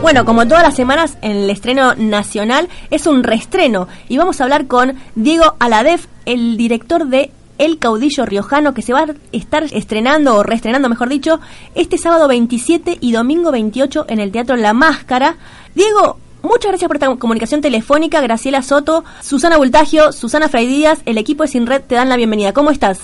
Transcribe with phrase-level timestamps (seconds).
[0.00, 4.44] Bueno, como todas las semanas en el estreno nacional, es un reestreno y vamos a
[4.44, 9.64] hablar con Diego Aladef, el director de El Caudillo Riojano, que se va a estar
[9.64, 11.40] estrenando o reestrenando, mejor dicho,
[11.74, 15.36] este sábado 27 y domingo 28 en el Teatro La Máscara.
[15.74, 18.20] Diego, muchas gracias por esta comunicación telefónica.
[18.20, 22.16] Graciela Soto, Susana Bultagio, Susana Fray Díaz, el equipo de Sin Red te dan la
[22.16, 22.52] bienvenida.
[22.52, 23.00] ¿Cómo estás?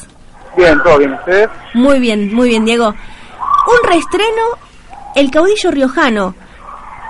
[0.57, 1.51] Bien, todo bien, ¿ustedes?
[1.75, 2.87] Muy bien, muy bien, Diego.
[2.87, 4.43] Un reestreno,
[5.17, 6.35] El Caudillo Riojano.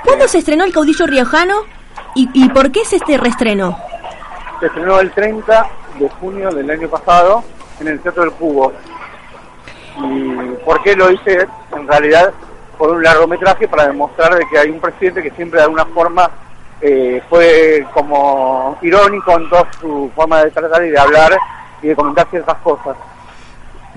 [0.04, 1.54] ¿Cuándo se estrenó El Caudillo Riojano
[2.14, 3.76] y, por qué es este reestreno?
[4.60, 5.66] Se estrenó el 30
[5.98, 7.42] de junio del año pasado
[7.80, 8.72] en el Teatro del Cubo.
[9.98, 10.30] ¿Y
[10.64, 11.48] por qué lo hice?
[11.76, 12.32] En realidad,
[12.78, 16.30] por un largometraje para demostrar de que hay un presidente que siempre de alguna forma
[16.80, 21.36] eh, fue como irónico en toda su forma de tratar y de hablar
[21.82, 22.96] y de comentar ciertas cosas.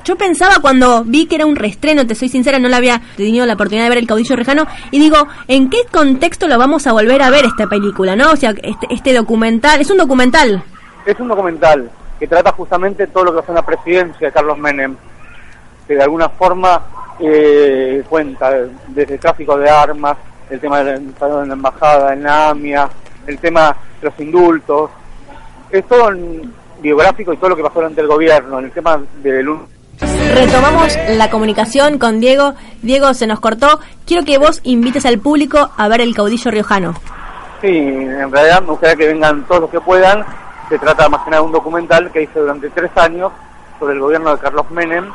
[0.07, 3.45] Yo pensaba cuando vi que era un reestreno, te soy sincera, no la había tenido
[3.45, 6.93] la oportunidad de ver El Caudillo Rejano, y digo, ¿en qué contexto lo vamos a
[6.93, 8.31] volver a ver esta película, no?
[8.31, 10.63] O sea, este, este documental, es un documental.
[11.05, 14.95] Es un documental que trata justamente todo lo que en la presidencia de Carlos Menem,
[15.85, 16.81] que de alguna forma
[17.19, 18.49] eh, cuenta
[18.87, 20.15] desde el tráfico de armas,
[20.49, 22.89] el tema de la, de la embajada en la AMIA,
[23.25, 24.89] el tema de los indultos,
[25.69, 29.01] es todo en biográfico y todo lo que pasó durante el gobierno, en el tema
[29.21, 29.49] del
[30.33, 32.53] Retomamos la comunicación con Diego.
[32.81, 33.79] Diego, se nos cortó.
[34.05, 36.93] Quiero que vos invites al público a ver el caudillo riojano.
[37.61, 40.25] Sí, en realidad me gustaría que vengan todos los que puedan.
[40.69, 43.31] Se trata más que nada de un documental que hice durante tres años
[43.79, 45.11] sobre el gobierno de Carlos Menem,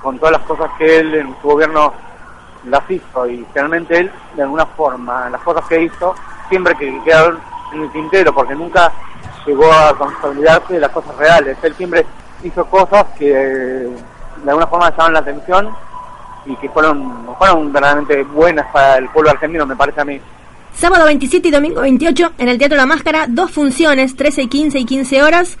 [0.00, 1.92] con todas las cosas que él en su gobierno
[2.66, 6.14] las hizo y realmente él, de alguna forma, las cosas que hizo,
[6.48, 7.38] siempre que quedaron
[7.72, 8.90] en el tintero, porque nunca
[9.46, 11.56] llegó a consolidarse de las cosas reales.
[11.62, 12.06] Él siempre
[12.42, 13.88] hizo cosas que
[14.42, 15.68] de alguna forma llamaban la atención
[16.46, 20.20] y que fueron, fueron verdaderamente buenas para el pueblo argentino, me parece a mí.
[20.76, 24.78] Sábado 27 y domingo 28 en el Teatro La Máscara, dos funciones, 13 y 15
[24.80, 25.56] y 15 horas.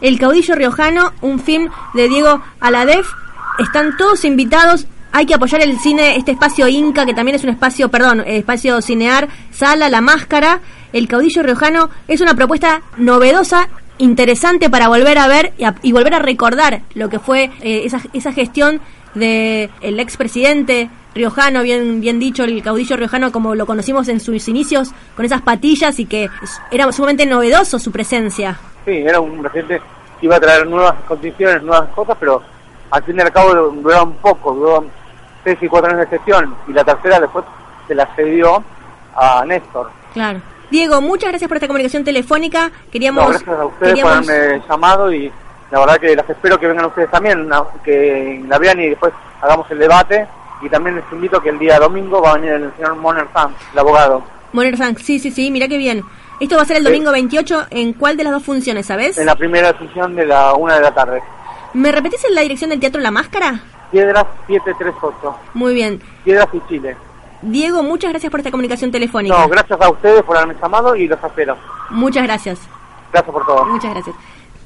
[0.00, 3.10] El Caudillo Riojano, un film de Diego Aladef.
[3.58, 4.86] Están todos invitados.
[5.12, 8.80] Hay que apoyar el cine, este espacio Inca, que también es un espacio, perdón, espacio
[8.82, 10.60] cinear, sala, La Máscara.
[10.92, 15.92] El Caudillo Riojano es una propuesta novedosa interesante para volver a ver y, a, y
[15.92, 18.80] volver a recordar lo que fue eh, esa, esa gestión
[19.14, 24.48] de el expresidente riojano, bien, bien dicho, el caudillo riojano como lo conocimos en sus
[24.48, 26.28] inicios, con esas patillas y que
[26.70, 28.58] era sumamente novedoso su presencia.
[28.84, 29.80] Sí, era un presidente
[30.20, 32.42] que iba a traer nuevas condiciones, nuevas cosas, pero
[32.90, 34.84] al fin y al cabo duró un poco, duró
[35.42, 37.44] seis y cuatro años de gestión y la tercera después
[37.88, 38.62] se la cedió
[39.14, 39.90] a Néstor.
[40.12, 40.40] Claro.
[40.70, 42.70] Diego, muchas gracias por esta comunicación telefónica.
[42.90, 44.26] Queríamos, no, gracias a ustedes queríamos...
[44.26, 45.32] por haberme llamado y
[45.70, 47.48] la verdad que las espero que vengan ustedes también,
[47.84, 50.26] que la vean y después hagamos el debate.
[50.62, 53.54] Y también les invito que el día domingo va a venir el señor Moner Sanz,
[53.72, 54.22] el abogado.
[54.52, 56.02] Moner Sanz, sí, sí, sí, mira qué bien.
[56.40, 59.18] Esto va a ser el domingo 28, ¿en cuál de las dos funciones, sabes?
[59.18, 61.22] En la primera función de la una de la tarde.
[61.74, 63.60] ¿Me repetís en la dirección del Teatro La Máscara?
[63.90, 65.36] Piedras 738.
[65.54, 66.00] Muy bien.
[66.24, 66.96] Piedras y Chile.
[67.42, 69.38] Diego, muchas gracias por esta comunicación telefónica.
[69.38, 71.56] No, gracias a ustedes por haberme llamado y los espero.
[71.90, 72.60] Muchas gracias.
[73.12, 73.64] Gracias por todo.
[73.66, 74.16] Muchas gracias.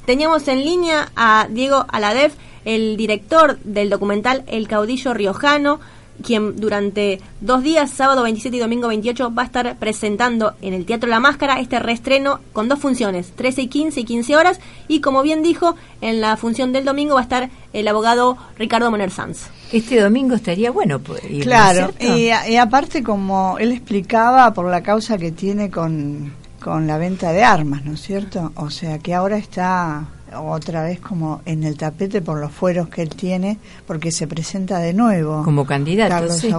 [0.05, 2.33] Teníamos en línea a Diego Aladef,
[2.65, 5.79] el director del documental El Caudillo Riojano,
[6.21, 10.85] quien durante dos días, sábado 27 y domingo 28, va a estar presentando en el
[10.85, 15.01] Teatro La Máscara este reestreno con dos funciones, 13 y 15 y 15 horas, y
[15.01, 19.11] como bien dijo, en la función del domingo va a estar el abogado Ricardo Moner
[19.11, 19.47] Sanz.
[19.71, 24.83] Este domingo estaría bueno pues, ir, Claro, y, y, aparte como él explicaba por la
[24.83, 28.51] causa que tiene con, con la venta de armas, ¿no es cierto?
[28.55, 30.05] O sea que ahora está
[30.35, 34.79] otra vez como en el tapete por los fueros que él tiene, porque se presenta
[34.79, 36.09] de nuevo como candidato.
[36.09, 36.49] Carlos sí.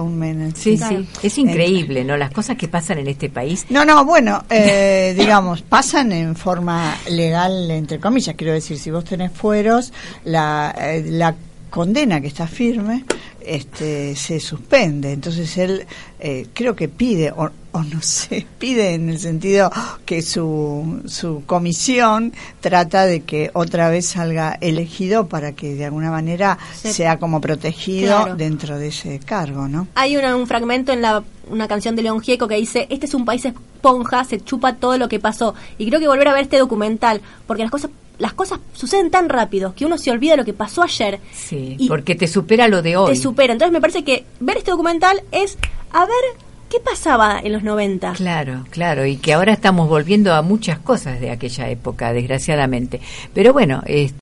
[0.55, 2.17] Sí, sí, es increíble, ¿no?
[2.17, 3.65] Las cosas que pasan en este país.
[3.69, 9.03] No, no, bueno, eh, digamos, pasan en forma legal, entre comillas, quiero decir, si vos
[9.03, 9.93] tenés fueros,
[10.25, 11.35] la, eh, la
[11.69, 13.03] condena que está firme
[13.45, 15.11] este se suspende.
[15.11, 15.85] Entonces él
[16.19, 19.69] eh, creo que pide o, o, no sé pide en el sentido
[20.05, 26.11] que su su comisión trata de que otra vez salga elegido para que de alguna
[26.11, 28.35] manera sea como protegido claro.
[28.35, 32.21] dentro de ese cargo no hay una, un fragmento en la una canción de León
[32.21, 35.87] Gieco que dice este es un país esponja se chupa todo lo que pasó y
[35.87, 39.73] creo que volver a ver este documental porque las cosas las cosas suceden tan rápido
[39.75, 41.19] que uno se olvida lo que pasó ayer.
[41.31, 43.13] Sí, y porque te supera lo de hoy.
[43.13, 43.53] Te supera.
[43.53, 45.57] Entonces me parece que ver este documental es
[45.91, 46.43] a ver
[46.73, 48.13] qué pasaba en los 90.
[48.13, 52.99] Claro, claro, y que ahora estamos volviendo a muchas cosas de aquella época, desgraciadamente.
[53.33, 53.83] Pero bueno,